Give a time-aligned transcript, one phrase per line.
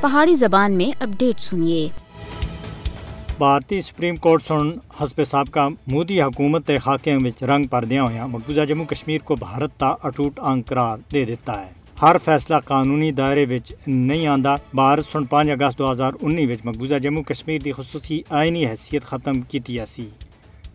[0.00, 1.88] پہاڑی زبان میں اپڈیٹ سنیے۔
[3.38, 7.14] بھارتی سپریم کورٹ سن حسب سابقہ مودی حکومت کے خاکے
[7.46, 11.70] رنگ پردیا ہوا مقبوضہ جموں کشمیر کو بھارت کا اٹوٹ انگ قرار دے دیتا ہے۔
[12.02, 16.64] ہر فیصلہ قانونی دائرے وچ نہیں آندا۔ بھارت سن پانچ اگست دو ہزار انی وچ
[16.64, 20.08] مقبوضہ جموں کشمیر دی خصوصی آئینی حیثیت ختم کیتی سی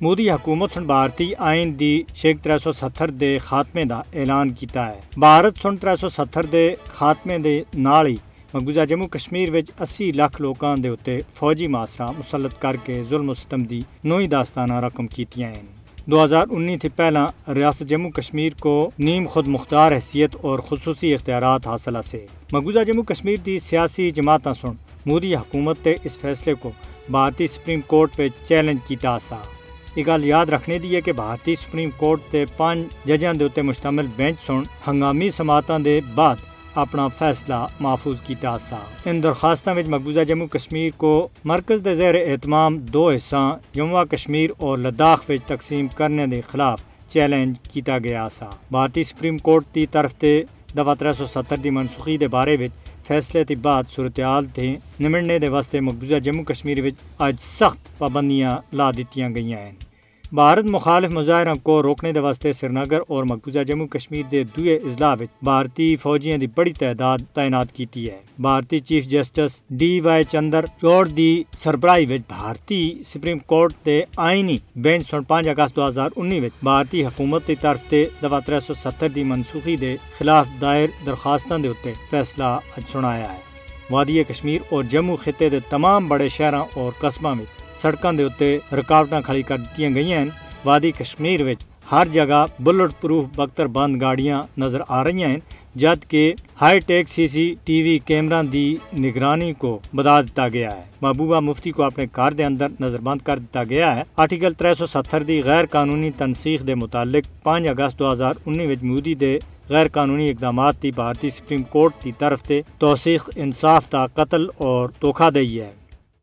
[0.01, 4.88] مودی حکومت سن بھارتی آئین دی شیک تر سو ستر دے خاتمے دا اعلان کیتا
[4.88, 8.15] ہے۔ بھارت سن تر سو ستر دے خاتمے دے نال ہی
[8.54, 13.33] مقبوضہ جموں کشمیر اسی لاکھ لوکاں دے اتے فوجی معاشرہ مسلط کر کے ظلم و
[13.33, 15.61] ستم دی نوئی داستانہ رقم کیتیاں ہیں۔
[16.11, 21.14] دو ہزار انی تھی پہلا ریاست جموں کشمیر کو نیم خود مختار حیثیت اور خصوصی
[21.14, 24.74] اختیارات حاصل سے مقبوضہ جموں کشمیر دی سیاسی جماعتاں سن،
[25.05, 26.71] مودی حکومت تے اس فیصلے کو
[27.10, 29.41] بھارتی سپریم کورٹ پہ چیلنج کیتا سا
[29.96, 33.63] یہ گل یاد رکھنے دی ہے کہ بھارتی سپریم کورٹ تے پانچ ججاں دے اتنے
[33.63, 39.84] مشتمل بینچ سن، ہنگامی سماعتاں دے بعد اپنا فیصلہ محفوظ کیتا سا۔ ان درخواستوں میں
[39.88, 43.44] مقبوضہ جموں کشمیر کو مرکز دے زیر اہتمام دو حصہ
[43.75, 49.38] جموں کشمیر اور لداخ وچ تقسیم کرنے دے خلاف چیلنج کیتا گیا سا۔ بھارتی سپریم
[49.38, 50.41] کورٹ کی طرف تے
[50.78, 55.39] دفعہ تر سو ستر دی منسوخی دے بارے وچ فیصلے تی بعد صورتحال تھے نمٹنے
[55.39, 59.72] دے واسطے مقبوضہ جموں کشمیر وچ اج سخت پابندیاں لا دیتیاں گئی ہیں
[60.33, 64.75] بھارت مخالف مظاہروں کو روکنے دے واسطے سری نگر اور مقبوضہ جموں کشمیر دے دوئے
[64.88, 70.23] اضلاع بھارتی فوجیاں دی بڑی تعداد تعینات کیتی ہے۔ بھارتی chief justice D Y
[70.81, 71.31] Chandrachud دی
[71.63, 76.63] سربراہی وچ بھارتی سپریم کورٹ دے آئینی بینچ سن پانچ اگست دو ہزار انی وچ
[76.63, 81.57] بھارتی حکومت دی طرف تے دفعہ تر سو ستر دی منسوخی دے خلاف دائر درخواستاں
[81.59, 82.57] دے اوتے فیصلہ
[82.91, 83.50] سنایا ہے۔
[83.92, 88.58] وادی کشمیر اور جموں خطے دے تمام بڑے شہراں اور قصباں وچ سڑکوں کے اتنے
[88.78, 90.25] رکاوٹ کھڑی کر دیتی گئی ہیں
[90.66, 95.38] وادی کشمیر وچ ہر جگہ بلٹ پروف بختر بند گاڑیاں نظر آ رہی ہیں
[95.81, 100.75] جد کہ high tech C C T V camera دی نگرانی کو بدا دیتا گیا
[100.78, 104.53] ہے۔ محبوبہ مفتی کو اپنے کار دے اندر نظر بند کر دیتا گیا ہے۔ آرٹیکل
[104.53, 109.16] تر سو ستر دی غیر قانونی تنسیخ دے متعلق پانچ اگست دو ہزار انی مودی
[109.16, 109.38] دے
[109.71, 114.89] غیر قانونی اقدامات دی بھارتی سپریم کورٹ کی طرف سے توثیق انصاف دا قتل اور
[115.01, 115.71] دھوکہ دئی ہے۔